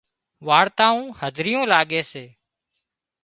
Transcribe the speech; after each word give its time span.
وارتائون 0.47 1.05
هڌريون 1.19 1.63
لاڳي 1.73 2.01
سي 2.11 2.25